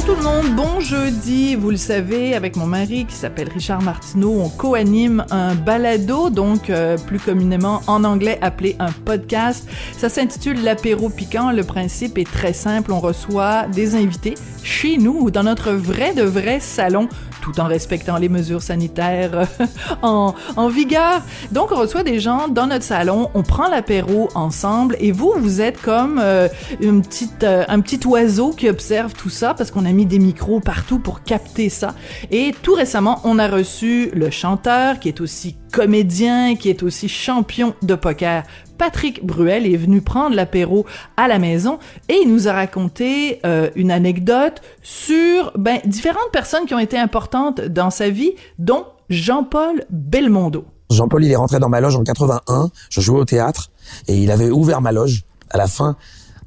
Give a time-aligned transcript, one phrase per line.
[0.00, 1.56] Bonjour tout le monde, bon jeudi.
[1.56, 6.70] Vous le savez, avec mon mari qui s'appelle Richard Martineau, on co-anime un balado, donc
[6.70, 9.68] euh, plus communément en anglais appelé un podcast.
[9.98, 11.50] Ça s'intitule l'apéro piquant.
[11.52, 12.92] Le principe est très simple.
[12.92, 17.08] On reçoit des invités chez nous, dans notre vrai de vrai salon
[17.40, 19.46] tout en respectant les mesures sanitaires
[20.02, 20.34] en,
[20.68, 21.22] vigueur.
[21.50, 25.60] Donc, on reçoit des gens dans notre salon, on prend l'apéro ensemble et vous, vous
[25.60, 26.48] êtes comme euh,
[26.80, 30.60] une petite, euh, un petit oiseau qui observe tout ça parce qu'on mis des micros
[30.60, 31.94] partout pour capter ça.
[32.30, 37.08] Et tout récemment, on a reçu le chanteur qui est aussi comédien, qui est aussi
[37.08, 38.44] champion de poker,
[38.80, 40.86] Patrick Bruel est venu prendre l'apéro
[41.18, 46.64] à la maison et il nous a raconté euh, une anecdote sur ben, différentes personnes
[46.64, 50.64] qui ont été importantes dans sa vie, dont Jean-Paul Belmondo.
[50.90, 52.70] Jean-Paul, il est rentré dans ma loge en 81.
[52.88, 53.70] Je jouais au théâtre
[54.08, 55.96] et il avait ouvert ma loge à la fin.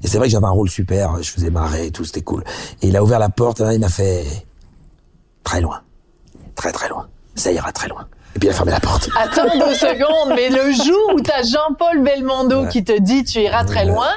[0.04, 1.22] Et c'est vrai que j'avais un rôle super.
[1.22, 2.44] Je faisais marrer et tout, c'était cool.
[2.82, 4.26] Et il a ouvert la porte et il m'a fait
[5.44, 5.82] très loin,
[6.56, 7.08] très très loin.
[7.36, 8.06] Ça ira très loin.
[8.36, 9.10] Et puis il a fermé la porte.
[9.20, 12.68] Attends deux secondes, mais le jour où t'as Jean-Paul Belmondo Ouais.
[12.70, 14.10] qui te dit tu iras très loin,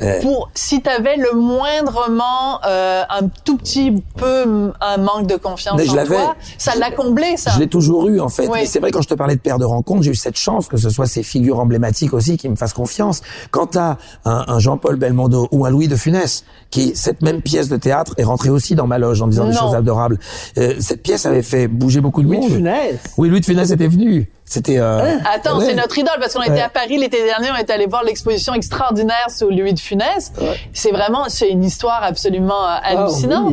[0.00, 0.20] Ouais.
[0.20, 5.88] pour si t'avais le moindrement euh, un tout petit peu un manque de confiance Mais
[5.88, 7.50] en toi, ça l'a comblé ça.
[7.54, 8.46] Je l'ai toujours eu en fait.
[8.46, 8.58] Oui.
[8.60, 10.68] Mais c'est vrai quand je te parlais de père de rencontre, j'ai eu cette chance
[10.68, 13.22] que ce soit ces figures emblématiques aussi qui me fassent confiance.
[13.50, 17.68] Quand t'as un, un Jean-Paul Belmondo ou un Louis de Funès, qui cette même pièce
[17.68, 20.18] de théâtre est rentrée aussi dans ma loge en disant des choses adorables.
[20.58, 22.52] Euh, cette pièce avait fait bouger beaucoup de Louis de monde.
[22.52, 22.98] Funès.
[23.16, 24.30] Oui, Louis de Funès était venu.
[24.48, 24.78] C'était.
[24.78, 25.66] Euh, Attends, ouais.
[25.66, 26.60] c'est notre idole parce qu'on était Ouais.
[26.62, 30.32] à Paris l'été dernier, on était allé voir l'exposition extraordinaire sur Louis de Funès.
[30.72, 33.52] C'est vraiment, c'est une histoire absolument euh, hallucinante.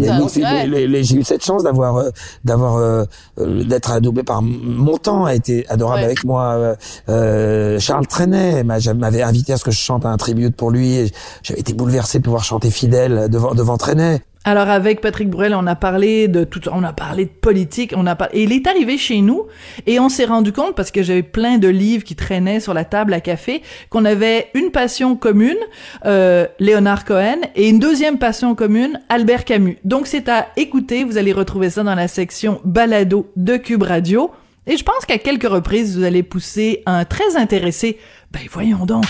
[0.67, 2.09] Les- les- j'ai eu cette chance d'avoir euh,
[2.43, 3.03] d'avoir euh,
[3.39, 6.05] euh, d'être adoubé par mon temps a été adorable Ouais.
[6.05, 6.75] avec moi euh,
[7.09, 10.95] euh, Charles Trenet m'a- m'avait invité à ce que je chante un tribute pour lui
[10.95, 11.11] et
[11.43, 15.65] j'avais été bouleversé de pouvoir chanter fidèle devant devant Trenet Alors avec Patrick Bruel, on
[15.65, 18.67] a parlé de tout, on a parlé de politique, on a par- et il est
[18.67, 19.47] arrivé chez nous
[19.87, 22.85] et on s'est rendu compte parce que j'avais plein de livres qui traînaient sur la
[22.85, 25.57] table à café qu'on avait une passion commune,
[26.05, 29.79] euh, Léonard Cohen, et une deuxième passion commune, Albert Camus.
[29.83, 34.29] Donc c'est à écouter, vous allez retrouver ça dans la section balado de Cube Radio.
[34.67, 37.97] Et je pense qu'à quelques reprises, vous allez pousser un très intéressé.
[38.31, 39.05] Ben voyons donc.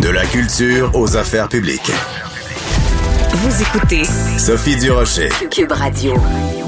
[0.00, 1.92] De la culture aux affaires publiques.
[3.36, 4.04] Vous écoutez
[4.38, 5.28] Sophie Durocher.
[5.50, 6.14] Cube Radio.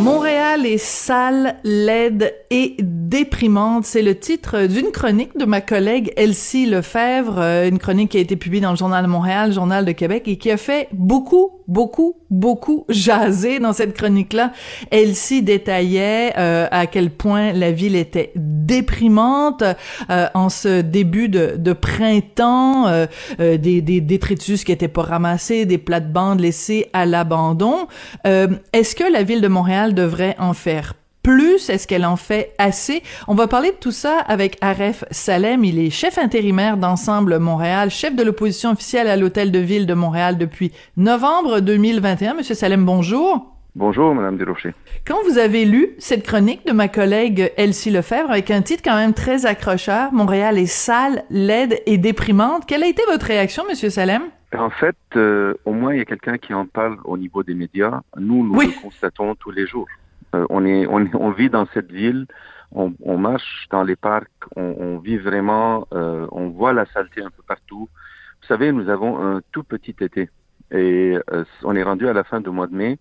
[0.00, 3.84] Montréal est sale, laide et déprimante.
[3.84, 8.20] C'est le titre d'une chronique de ma collègue Elsie Lefebvre, euh, une chronique qui a
[8.20, 11.50] été publiée dans le Journal de Montréal, Journal de Québec, et qui a fait beaucoup,
[11.68, 14.52] beaucoup, beaucoup jaser dans cette chronique-là.
[14.90, 19.62] Elsie détaillait euh, à quel point la ville était déprimante
[20.10, 22.86] euh, en ce début de, printemps,
[23.38, 27.86] des, détritus qui étaient pas ramassés, des plates-bandes laissées à l'abandon.
[28.24, 31.70] Est-ce que la ville de Montréal devrait faire plus?
[31.70, 33.02] Est-ce qu'elle en fait assez?
[33.26, 35.64] On va parler de tout ça avec Aref Salem.
[35.64, 39.94] Il est chef intérimaire d'Ensemble Montréal, chef de l'opposition officielle à l'Hôtel de Ville de
[39.94, 42.34] Montréal depuis novembre 2021.
[42.34, 43.52] Monsieur Salem, bonjour.
[43.74, 44.72] Bonjour, Madame Desrochers.
[45.06, 48.96] Quand vous avez lu cette chronique de ma collègue Elsie Lefebvre avec un titre quand
[48.96, 53.90] même très accrocheur, Montréal est sale, laide et déprimante, quelle a été votre réaction, Monsieur
[53.90, 54.22] Salem?
[54.56, 57.52] En fait, euh, au moins, il y a quelqu'un qui en parle au niveau des
[57.54, 58.00] médias.
[58.16, 58.72] Nous, nous Oui.
[58.74, 59.88] le constatons tous les jours.
[60.36, 62.26] Euh, on, est, on, vit dans cette ville,
[62.72, 67.42] on, marche dans les parcs, on, vit vraiment, euh, on voit la saleté un peu
[67.42, 67.88] partout.
[68.40, 70.28] Vous savez, nous avons un tout petit été
[70.70, 72.98] et euh, on est rendu à la fin du mois de mai.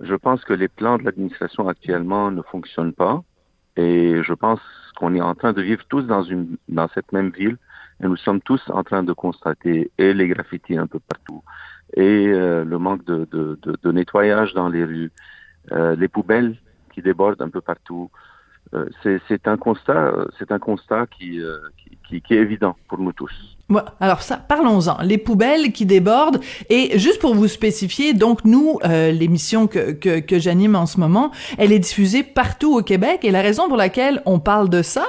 [0.00, 3.22] Je pense que les plans de l'administration actuellement ne fonctionnent pas
[3.76, 4.60] et je pense
[4.96, 7.58] qu'on est en train de vivre tous dans, une, dans cette même ville
[8.02, 11.42] et nous sommes tous en train de constater et les graffitis un peu partout
[11.94, 15.12] et le manque de, nettoyage dans les rues,
[15.70, 16.56] les poubelles
[16.92, 18.10] qui débordent un peu partout.
[18.74, 18.88] Euh,
[19.28, 21.40] c'est un constat, euh, c'est un constat euh, qui,
[22.08, 23.55] qui, qui est évident pour nous tous.
[24.00, 25.02] Alors ça, parlons-en.
[25.02, 26.38] Les poubelles qui débordent.
[26.70, 31.00] Et juste pour vous spécifier, donc nous, euh, l'émission que, que, que j'anime en ce
[31.00, 33.20] moment, elle est diffusée partout au Québec.
[33.24, 35.06] Et la raison pour laquelle on parle de ça,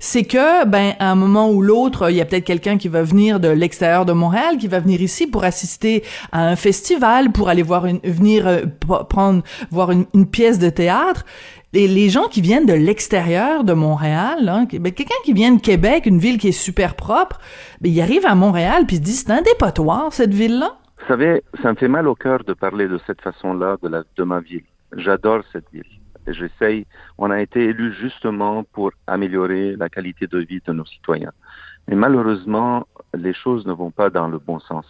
[0.00, 3.04] c'est que, ben, à un moment ou l'autre, il y a peut-être quelqu'un qui va
[3.04, 6.02] venir de l'extérieur de Montréal, qui va venir ici pour assister
[6.32, 8.62] à un festival, pour aller voir une, venir euh,
[9.08, 11.24] prendre, voir une, une pièce de théâtre.
[11.72, 16.04] Les, gens qui viennent de l'extérieur de Montréal, hein, ben, quelqu'un qui vient de Québec,
[16.04, 17.38] une ville qui est super propre,
[17.80, 20.78] ben, il arrive à Montréal puis il se dit c'est un dépotoir cette ville-là.
[21.06, 24.64] savez, ça me fait mal au cœur de parler de cette façon-là de, ma ville.
[24.96, 25.84] J'adore cette ville.
[26.26, 26.86] J'essaye,
[27.18, 31.32] on a été élu justement pour améliorer la qualité de vie de nos citoyens.
[31.86, 34.86] Mais malheureusement, les choses ne vont pas dans le bon sens.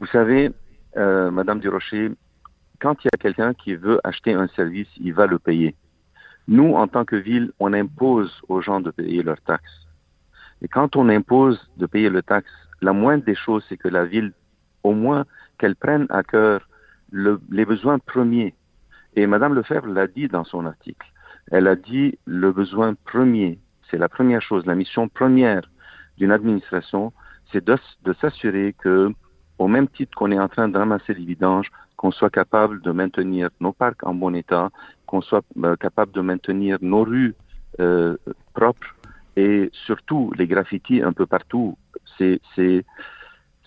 [0.00, 0.50] Vous savez,
[0.96, 2.10] euh, Madame Durocher,
[2.80, 5.74] quand il y a quelqu'un qui veut acheter un service, il va le payer.
[6.46, 9.86] Nous, en tant que ville, on impose aux gens de payer leurs taxes.
[10.62, 14.04] Et quand on impose de payer le taxe, la moindre des choses, c'est que la
[14.04, 14.32] ville,
[14.82, 15.24] au moins,
[15.58, 16.68] qu'elle prenne à cœur
[17.10, 18.54] le, les besoins premiers.
[19.14, 21.06] Et Madame Lefebvre l'a dit dans son article.
[21.50, 23.58] Elle a dit le besoin premier,
[23.90, 25.62] c'est la première chose, la mission première
[26.18, 27.12] d'une administration,
[27.50, 27.78] c'est de,
[28.20, 29.12] s'assurer que,
[29.58, 32.92] au même titre qu'on est en train de ramasser les vidanges, qu'on soit capable de
[32.92, 34.70] maintenir nos parcs en bon état,
[35.06, 37.34] qu'on soit euh, capable de maintenir nos rues
[37.80, 38.16] euh,
[38.54, 38.94] propres
[39.36, 41.76] et surtout les graffitis un peu partout.
[42.16, 42.86] C'est c'est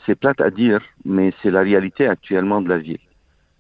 [0.06, 3.06] c'est plate à dire, mais c'est la réalité actuellement de la ville.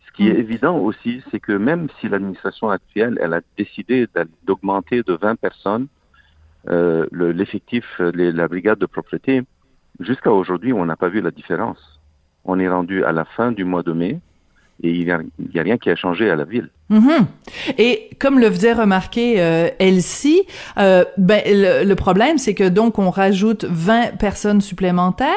[0.07, 4.07] Ce qui est évident aussi, c'est que même si l'administration actuelle, elle a décidé
[4.43, 5.87] d'augmenter de 20 personnes
[6.69, 9.43] euh, l'effectif, la brigade de propreté,
[9.99, 12.01] jusqu'à aujourd'hui, on n'a pas vu la différence.
[12.43, 14.19] On est rendu à la fin du mois de mai
[14.83, 15.11] et il n'y
[15.59, 16.69] a, rien qui a changé à la ville.
[16.89, 17.27] Mhm.
[17.77, 20.41] Et comme le faisait remarquer euh, Elsie,
[20.77, 25.29] euh, ben, le, le problème, c'est que donc on rajoute 20 personnes supplémentaires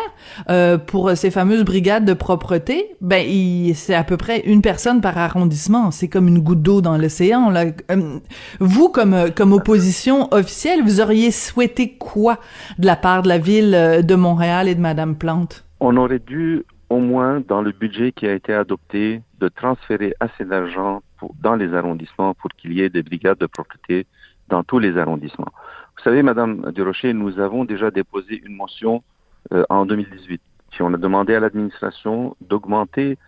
[0.49, 2.87] euh, pour ces fameuses brigades de propreté.
[3.03, 3.25] Ben,
[3.75, 5.91] c'est à peu près une personne par arrondissement.
[5.91, 7.51] C'est comme une goutte d'eau dans l'océan.
[7.51, 7.67] Là.
[7.91, 8.19] Euh,
[8.61, 12.39] vous, comme comme opposition officielle, vous auriez souhaité quoi
[12.79, 15.65] de la part de la ville de Montréal et de Madame Plante?
[15.81, 16.65] On aurait dû
[16.95, 21.03] au moins dans le budget qui a été adopté, de transférer assez d'argent
[21.43, 24.07] dans les arrondissements pour qu'il y ait des brigades de propreté
[24.49, 25.53] dans tous les arrondissements.
[25.97, 29.03] Vous savez, Madame Durocher, nous avons déjà déposé une motion
[29.53, 30.41] euh, en 2018.
[30.73, 33.19] Si on a demandé à l'administration d'augmenter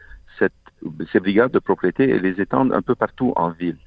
[1.11, 3.79] ces brigades de propriété et les étendre un peu partout en ville.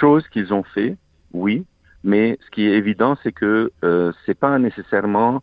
[0.00, 0.96] Chose qu'ils ont fait,
[1.32, 1.66] oui,
[2.04, 5.42] mais ce qui est évident, c'est que euh, c'est pas nécessairement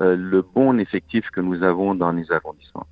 [0.00, 2.86] euh, le bon effectif que nous avons dans les arrondissements.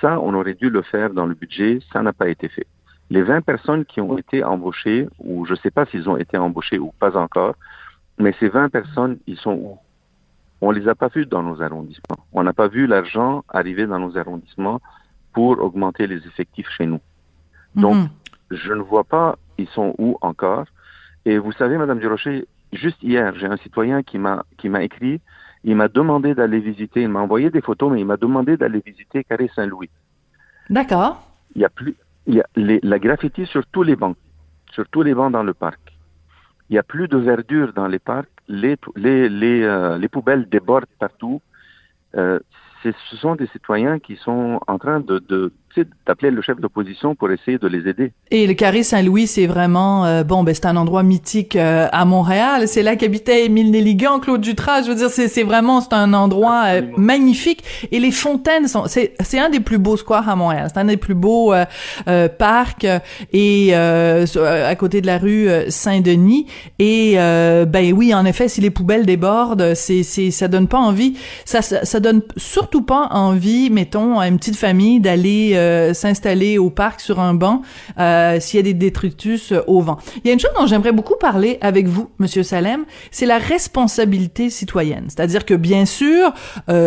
[0.00, 2.66] Ça, on aurait dû le faire dans le budget, ça n'a pas été fait.
[3.10, 6.38] Les 20 personnes qui ont été embauchées, ou je ne sais pas s'ils ont été
[6.38, 7.54] embauchés ou pas encore,
[8.18, 9.78] mais ces 20 personnes, ils sont où?
[10.60, 12.24] On les a pas vus dans nos arrondissements.
[12.32, 14.80] On n'a pas vu l'argent arriver dans nos arrondissements
[15.32, 17.00] pour augmenter les effectifs chez nous.
[17.74, 18.08] Donc, Mhm.
[18.50, 20.66] je ne vois pas, ils sont où encore.
[21.24, 25.20] Et vous savez, Madame Durocher, juste hier, j'ai un citoyen qui m'a qui m'a écrit,
[25.64, 28.82] il m'a demandé d'aller visiter, il m'a envoyé des photos, mais il m'a demandé d'aller
[28.84, 29.90] visiter Carré Saint-Louis.
[30.70, 31.26] D'accord.
[31.54, 31.96] Il y a plus,
[32.26, 34.16] il y a les, la graffiti sur tous les bancs,
[34.72, 35.80] sur tous les bancs dans le parc.
[36.68, 40.48] Il y a plus de verdure dans les parcs, les les les, euh, les poubelles
[40.48, 41.42] débordent partout.
[42.16, 42.38] Euh,
[42.82, 45.52] ce sont des citoyens qui sont en train de, de
[46.06, 48.12] d'appeler le chef d'opposition pour essayer de les aider.
[48.30, 52.04] Et le carré Saint-Louis, c'est vraiment euh, bon, ben c'est un endroit mythique euh, à
[52.04, 52.68] Montréal.
[52.68, 54.82] C'est là qu'habitait Émile Nelligan, Claude Dutras.
[54.82, 57.62] Je veux dire, c'est vraiment c'est un endroit euh, magnifique.
[57.92, 60.68] Et les fontaines sont c'est c'est un des plus beaux squares à Montréal.
[60.72, 61.54] C'est un des plus beaux
[62.38, 62.86] parcs
[63.32, 66.46] et à côté de la rue Saint-Denis.
[66.78, 70.78] Et euh, ben oui, en effet, si les poubelles débordent, c'est c'est ça donne pas
[70.78, 71.16] envie.
[71.44, 76.58] Ça, ça ça donne surtout pas envie, mettons, à une petite famille d'aller euh, s'installer
[76.58, 77.62] au parc sur un banc
[77.98, 79.98] euh, s'il y a des détritus euh, au vent.
[80.16, 83.38] Il y a une chose dont j'aimerais beaucoup parler avec vous, Monsieur Salem, c'est la
[83.38, 85.04] responsabilité citoyenne.
[85.08, 86.32] C'est-à-dire que bien sûr,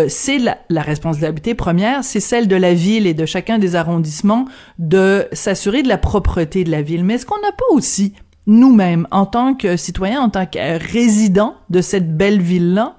[0.07, 4.45] c'est la, la responsabilité première, c'est celle de la ville et de chacun des arrondissements
[4.79, 7.03] de s'assurer de la propreté de la ville.
[7.03, 8.13] Mais est-ce qu'on n'a pas aussi
[8.45, 12.97] nous-mêmes, en tant que citoyens, en tant que résidents de cette belle ville-là,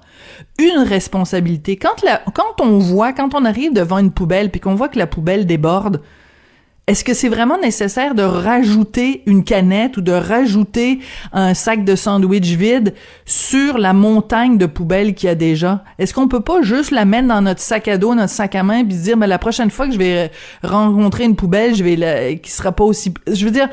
[0.59, 1.77] une responsabilité.
[1.77, 1.95] Quand,
[2.61, 6.01] on voit, quand on arrive devant une poubelle puis qu'on voit que la poubelle déborde,
[6.87, 10.99] est-ce que c'est vraiment nécessaire de rajouter une canette ou de rajouter
[11.33, 12.93] un sac de sandwich vide
[13.25, 15.83] sur la montagne de poubelles qu'il y a déjà?
[15.97, 18.61] Est-ce qu'on peut pas juste la mettre dans notre sac à dos, notre sac à
[18.61, 20.31] main, puis dire, mais la prochaine fois que je vais
[20.63, 23.69] rencontrer une poubelle, je vais la, qui sera pas aussi, je veux dire,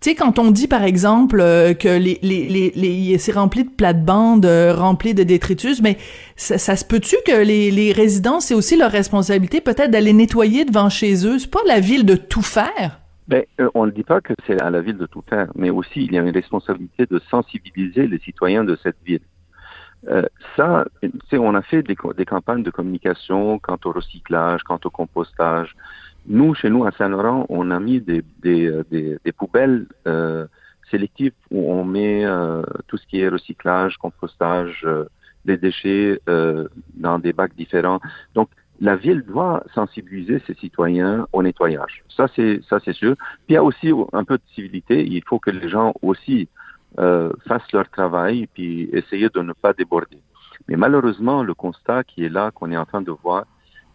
[0.00, 3.70] tu sais, quand on dit, par exemple, euh, que les, les, les, c'est rempli de
[3.70, 5.98] plates-bandes, euh, rempli de détritus, mais
[6.36, 10.88] ça, se peut-tu que les, les résidents, c'est aussi leur responsabilité peut-être d'aller nettoyer devant
[10.88, 11.40] chez eux?
[11.40, 13.00] C'est pas la ville de tout faire?
[13.26, 15.70] Ben, euh, on ne dit pas que c'est à la ville de tout faire, mais
[15.70, 19.20] aussi il y a une responsabilité de sensibiliser les citoyens de cette ville.
[20.08, 20.22] Euh,
[20.56, 20.84] ça,
[21.32, 25.74] on a fait des campagnes de communication quant au recyclage, quant au compostage.
[26.28, 30.46] Nous, chez nous, à Saint-Laurent, on a mis des, des, euh, des, des poubelles euh,
[30.90, 35.06] sélectives où on met euh, tout ce qui est recyclage, compostage, euh,
[35.46, 38.00] des déchets euh, dans des bacs différents.
[38.34, 42.04] Donc, la ville doit sensibiliser ses citoyens au nettoyage.
[42.14, 43.14] Ça, c'est ça, c'est sûr.
[43.16, 45.04] Puis il y a aussi un peu de civilité.
[45.04, 46.48] Il faut que les gens aussi
[46.98, 50.20] euh, fassent leur travail puis essayer de ne pas déborder.
[50.68, 53.46] Mais malheureusement, le constat qui est là, qu'on est en train de voir,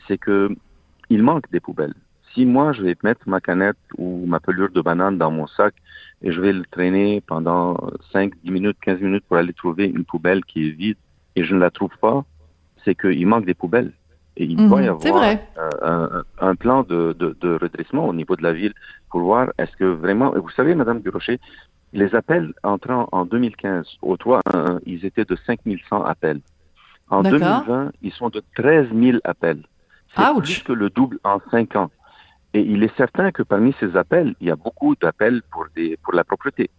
[0.07, 0.49] c'est que
[1.09, 1.93] il manque des poubelles.
[2.33, 5.75] Si moi, je vais mettre ma canette ou ma pelure de banane dans mon sac
[6.21, 7.77] et je vais le traîner pendant
[8.11, 10.97] 5, 10 minutes, 15 minutes pour aller trouver une poubelle qui est vide
[11.35, 12.23] et je ne la trouve pas,
[12.83, 13.93] c'est qu'il manque des poubelles.
[14.35, 15.15] Et il doit y Mhm, avoir
[15.59, 18.73] euh, un, un plan de, de, de redressement au niveau de la ville
[19.11, 20.35] pour voir est-ce que vraiment...
[20.35, 21.39] et Vous savez, Madame Durocher,
[21.93, 26.41] les appels entrant en 2015 au 311, ils étaient de 5100 appels.
[27.09, 27.39] En D'accord.
[27.39, 29.61] 2020, ils sont de 13 000 appels.
[30.15, 31.91] C'est plus que le double en cinq ans.
[32.53, 35.97] Et il est certain que parmi ces appels, il y a beaucoup d'appels pour, des,
[35.97, 36.69] pour la propreté.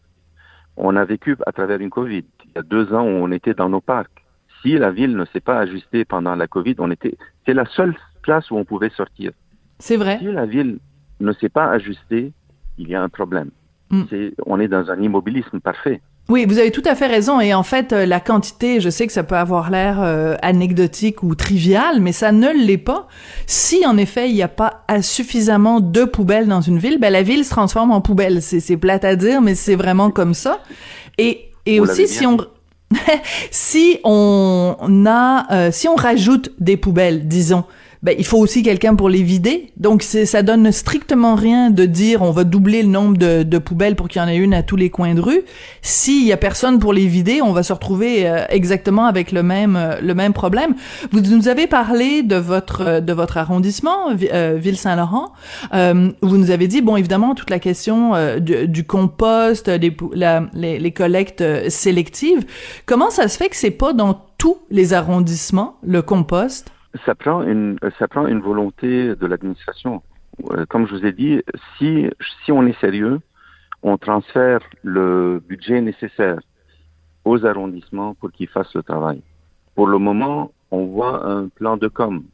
[0.76, 2.24] On a vécu à travers une COVID.
[2.44, 4.24] Il y a deux ans où on était dans nos parcs.
[4.62, 7.96] Si la ville ne s'est pas ajustée pendant la COVID, on était, c'est la seule
[8.22, 9.32] place où on pouvait sortir.
[9.78, 10.18] C'est vrai.
[10.18, 10.78] Si la ville
[11.20, 12.32] ne s'est pas ajustée,
[12.78, 13.50] il y a un problème.
[13.90, 14.02] Mm.
[14.08, 16.00] C'est, on est dans un immobilisme parfait.
[16.30, 17.38] Oui, vous avez tout à fait raison.
[17.38, 21.22] Et en fait, euh, la quantité, je sais que ça peut avoir l'air euh, anecdotique
[21.22, 23.08] ou trivial, mais ça ne l'est pas.
[23.46, 27.22] Si en effet il n'y a pas suffisamment de poubelles dans une ville, ben la
[27.22, 28.40] ville se transforme en poubelle.
[28.40, 30.60] C'est, c'est plate à dire, mais c'est vraiment comme ça.
[31.18, 32.38] Et, et Vous aussi, si on
[33.50, 37.64] si on a, euh, si on rajoute des poubelles, disons,
[38.04, 39.72] ben, il faut aussi quelqu'un pour les vider.
[39.78, 43.96] Donc, ça donne strictement rien de dire on va doubler le nombre de, de poubelles
[43.96, 45.40] pour qu'il y en ait une à tous les coins de rue.
[45.80, 49.42] S'il y a personne pour les vider, on va se retrouver euh, exactement avec le
[49.42, 50.74] même, euh, le même problème.
[51.12, 55.32] Vous nous avez parlé de votre, euh, de votre arrondissement, euh, Ville-Saint-Laurent.
[56.22, 60.78] Vous nous avez dit, bon, évidemment, toute la question du, du compost, les, la- les,
[60.78, 62.44] les collectes sélectives.
[62.84, 66.70] Comment ça se fait que c'est pas dans tous les arrondissements, le compost?
[67.04, 70.02] Ça prend une, ça prend une volonté de l'administration.
[70.50, 71.42] Euh, Comme je vous ai dit,
[71.76, 72.08] si,
[72.44, 73.20] si on est sérieux,
[73.82, 76.40] on transfère le budget nécessaire
[77.24, 79.22] aux arrondissements pour qu'ils fassent le travail.
[79.74, 82.24] Pour le moment, on voit un plan de com.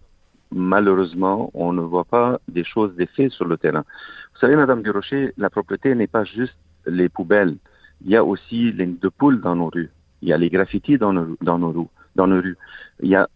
[0.53, 3.85] Malheureusement, on ne voit pas des choses, des faits sur le terrain.
[4.33, 7.57] Vous savez, Madame Durocher, la propreté n'est pas juste les poubelles.
[8.05, 9.91] Il y a aussi les de poules dans nos rues.
[10.23, 11.87] Il y a les graffitis dans nos, dans nos rues.
[12.17, 12.57] Dans nos rues.
[13.03, 13.29] Il y a,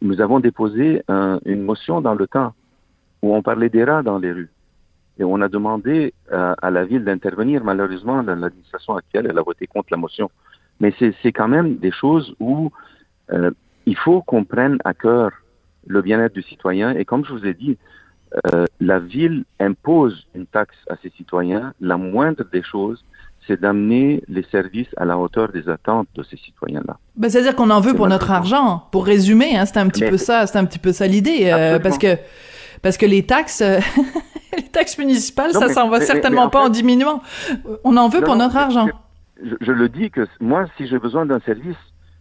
[0.00, 2.54] nous avons déposé un- une motion dans le temps
[3.22, 4.50] où on parlait des rats dans les rues.
[5.18, 7.62] Et on a demandé euh, à la ville d'intervenir.
[7.62, 10.30] Malheureusement, la- l'administration actuelle, elle a voté contre la motion.
[10.80, 12.70] Mais c'est c'est quand même des choses où
[13.32, 13.50] euh,
[13.86, 15.30] il faut qu'on prenne à cœur
[15.86, 16.90] le bien-être du citoyen.
[16.94, 17.78] Et comme je vous ai dit,
[18.52, 21.72] euh, la ville impose une taxe à ses citoyens.
[21.80, 23.04] La moindre des choses,
[23.46, 26.96] c'est d'amener les services à la hauteur des attentes de ces citoyens-là.
[27.16, 28.84] Ben, c'est-à-dire qu'on en veut pour notre argent.
[28.90, 31.50] Pour résumer, hein, c'est un petit Mais- peu ça, c'est un petit peu ça l'idée,
[31.52, 32.16] euh, parce que
[32.82, 33.78] parce que les taxes, euh,
[34.56, 37.22] les taxes municipales, Non, ça s'en va mais- certainement mais en pas en diminuant.
[37.84, 38.88] On en veut Non, pour notre argent.
[39.60, 41.76] je le dis que moi, si j'ai besoin d'un service,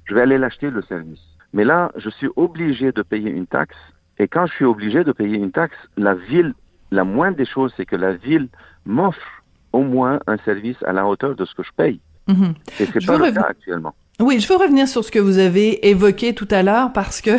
[0.05, 1.19] je vais aller l'acheter le service.
[1.53, 3.75] Mais là, je suis obligé de payer une taxe.
[4.19, 6.53] Et quand je suis obligé de payer une taxe, la ville,
[6.91, 8.47] la moindre des choses, c'est que la ville
[8.85, 9.43] m'offre
[9.75, 11.99] au moins un service à la hauteur de ce que je paye.
[12.27, 12.53] Mhm.
[12.79, 13.93] Et c'est pas le cas actuellement.
[14.19, 17.31] Oui, je veux revenir sur ce que vous avez évoqué tout à l'heure parce que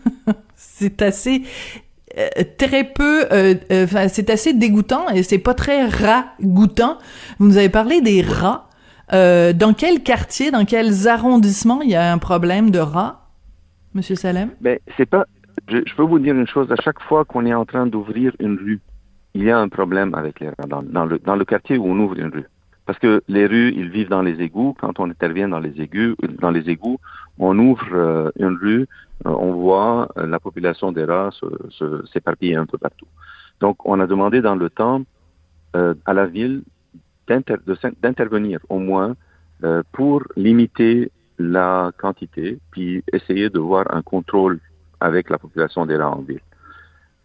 [0.56, 1.42] c'est assez
[2.18, 6.98] euh, très peu, euh, euh, c'est assez dégoûtant et c'est pas très ragoûtant.
[7.38, 8.68] Vous nous avez parlé des rats.
[9.12, 13.28] Euh, dans quel quartier, dans quels arrondissements il y a un problème de rats,
[13.92, 14.50] Monsieur Salem?
[14.60, 15.26] Mais c'est pas.
[15.68, 16.70] Je, je peux vous dire une chose.
[16.72, 18.80] À chaque fois qu'on est en train d'ouvrir une rue,
[19.34, 21.98] il y a un problème avec les rats dans, le dans le quartier où on
[21.98, 22.46] ouvre une rue.
[22.86, 24.74] Parce que les rues, ils vivent dans les égouts.
[24.78, 26.98] Quand on intervient dans les égouts, dans les égouts,
[27.38, 28.86] on ouvre euh, une rue,
[29.26, 31.30] euh, on voit euh, la population des rats
[32.12, 33.06] s'éparpiller un peu partout.
[33.60, 35.02] Donc, on a demandé dans le temps
[35.72, 36.62] à la ville
[37.26, 39.16] d'intervenir au moins
[39.90, 44.60] pour limiter la quantité, puis essayer de voir un contrôle
[45.00, 46.42] avec la population des rats en ville.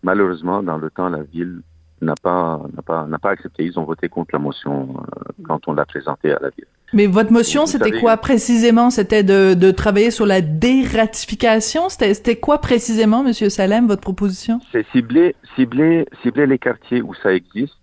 [0.01, 1.61] Malheureusement, dans le temps, la ville
[2.01, 3.63] n'a pas n'a pas n'a pas accepté.
[3.65, 6.65] Ils ont voté contre la motion euh, quand on l'a présentée à la ville.
[6.93, 8.89] Mais votre motion, c'était savez- quoi précisément?
[8.89, 11.87] C'était de, de travailler sur la dératification?
[11.89, 14.59] C'était, c'était quoi précisément, Monsieur Salem, votre proposition?
[14.71, 17.75] C'est cibler cibler cibler les quartiers où ça existe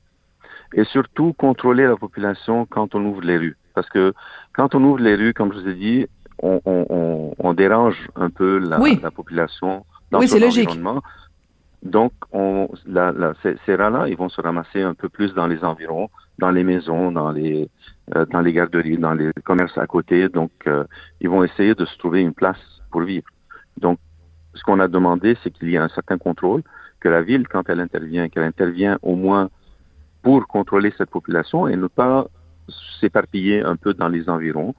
[0.75, 3.57] et surtout contrôler la population quand on ouvre les rues.
[3.75, 4.13] Parce que
[4.55, 6.07] quand on ouvre les rues, comme je vous ai dit,
[6.43, 8.99] on, on, on, on dérange un peu la, Oui.
[9.03, 10.69] la population dans Oui, son c'est logique.
[11.83, 15.47] Donc, on, la, la, ces, ces rats-là, ils vont se ramasser un peu plus dans
[15.47, 17.69] les environs, dans les maisons, dans les,
[18.15, 20.29] euh, dans les garderies, dans les commerces à côté.
[20.29, 20.85] Donc, euh,
[21.21, 22.59] ils vont essayer de se trouver une place
[22.91, 23.29] pour vivre.
[23.81, 23.99] Donc,
[24.55, 26.63] Ce qu'on a demandé, c'est qu'il y ait un certain contrôle,
[27.01, 29.51] que la ville, quand elle intervient, qu'elle intervient au moins
[30.23, 32.27] pour contrôler cette population et ne pas
[33.01, 34.75] s'éparpiller un peu dans les environs.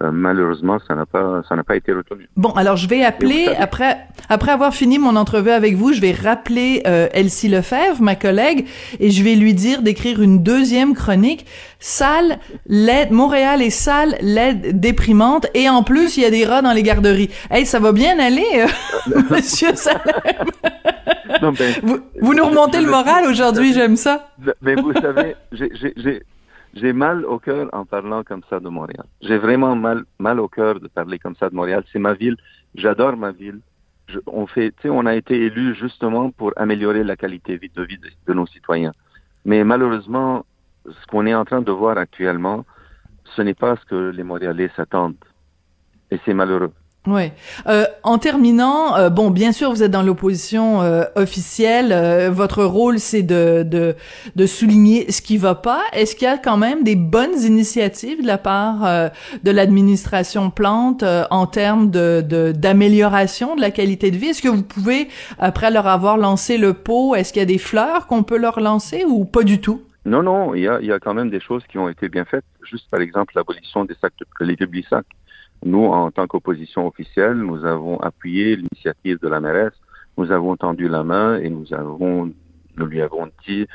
[0.00, 2.28] Euh, malheureusement, ça n'a pas, ça n'a pas été retenu.
[2.36, 6.12] Bon, alors je vais appeler après, après avoir fini mon entrevue avec vous, je vais
[6.12, 8.66] rappeler euh, Elsie Lefebvre, ma collègue,
[9.00, 11.46] et je vais lui dire d'écrire une deuxième chronique.
[11.78, 16.62] Sale, laide, Montréal est sale, laide, déprimante, et en plus il y a des rats
[16.62, 17.30] dans les garderies.
[17.50, 20.00] Hey, ça va bien aller, euh, Monsieur Salem?
[21.40, 24.28] Ben, vous, vous nous remontez le moral aujourd'hui, j'aime ça.
[24.60, 26.22] Mais vous savez, j'ai
[26.74, 29.04] j'ai mal au cœur en parlant comme ça de Montréal.
[29.20, 31.84] J'ai vraiment mal, mal au cœur de parler comme ça de Montréal.
[31.92, 32.36] C'est ma ville.
[32.74, 33.60] J'adore ma ville.
[34.26, 38.46] on fait, on a été élus justement pour améliorer la qualité de vie de nos
[38.46, 38.92] citoyens.
[39.44, 40.46] Mais malheureusement,
[40.86, 42.64] ce qu'on est en train de voir actuellement,
[43.36, 45.16] ce n'est pas ce que les Montréalais s'attendent.
[46.10, 46.72] Et c'est malheureux.
[47.08, 47.32] Ouais.
[47.66, 51.90] Euh, en terminant, euh, bon, bien sûr, vous êtes dans l'opposition euh, officielle.
[51.90, 53.96] Euh, votre rôle, c'est de, de,
[54.36, 55.80] de souligner ce qui va pas.
[55.94, 59.10] Est-ce qu'il y a quand même des bonnes initiatives de la part
[59.42, 64.28] de l'administration Plante en termes de d'amélioration de, la qualité de vie?
[64.28, 65.08] Est-ce que vous pouvez,
[65.40, 68.60] après leur avoir lancé le pot, est-ce qu'il y a des fleurs qu'on peut leur
[68.60, 69.82] lancer ou pas du tout?
[70.04, 72.24] Non, non, il y a, y a quand même des choses qui ont été bien
[72.24, 72.44] faites.
[72.62, 75.06] Juste par exemple l'abolition des sacs de les sacs
[75.64, 79.74] nous, en tant qu'opposition officielle, nous avons appuyé l'initiative de la mairesse,
[80.18, 82.32] nous avons tendu la main et nous avons,
[82.76, 83.66] nous lui avons dit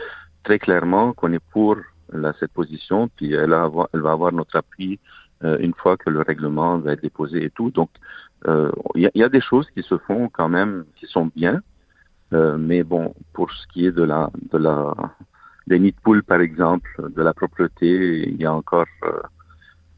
[0.44, 1.78] très clairement qu'on est pour
[2.12, 5.00] la, cette position, puis elle, a, elle va avoir notre appui
[5.44, 7.70] euh, une fois que le règlement va être déposé et tout.
[7.72, 7.90] Donc,
[8.48, 11.32] euh, il y, a, y, a, des choses qui se font quand même, qui sont
[11.36, 11.62] bien,
[12.34, 14.94] euh, mais bon, pour ce qui est de la, de la,
[15.68, 18.86] des nids de poules, par exemple, de la propreté, il y a encore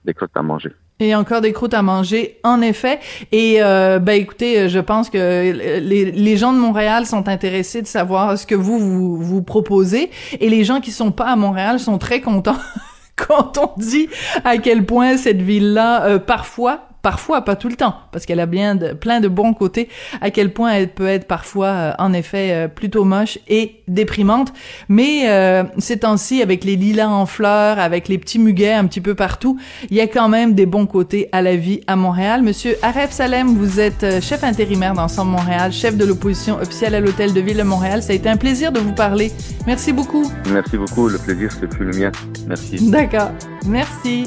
[0.05, 0.73] des crottes à manger.
[1.01, 2.99] Et encore des croûtes à manger, en effet.
[3.31, 7.87] Et euh, ben écoutez, je pense que les, les, gens de Montréal sont intéressés de
[7.87, 10.11] savoir ce que vous, vous vous proposez.
[10.41, 12.57] Et les gens qui sont pas à Montréal sont très contents
[13.15, 14.09] quand on dit
[14.43, 18.45] à quel point cette ville-là, euh, parfois, parfois, pas tout le temps, parce qu'elle a
[18.45, 19.89] bien de, plein de bons côtés,
[20.21, 24.53] à quel point elle peut être parfois, euh, en effet, euh, plutôt moche et déprimante.
[24.89, 29.01] Mais euh, ces temps-ci, avec les lilas en fleurs, avec les petits muguets un petit
[29.01, 29.59] peu partout,
[29.89, 32.41] il y a quand même des bons côtés à la vie à Montréal.
[32.41, 37.33] Monsieur Aref Salem, vous êtes chef intérimaire d'Ensemble Montréal, chef de l'opposition officielle à l'Hôtel
[37.33, 38.03] de Ville de Montréal.
[38.03, 39.31] Ça a été un plaisir de vous parler.
[39.65, 40.31] Merci beaucoup.
[40.51, 41.07] Merci beaucoup.
[41.07, 42.11] Le plaisir, c'est tout le mien.
[42.47, 42.89] Merci.
[42.89, 43.31] D'accord.
[43.65, 44.25] Merci.